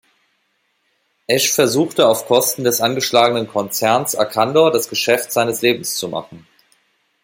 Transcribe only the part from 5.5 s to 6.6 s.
Lebens“ zu machen.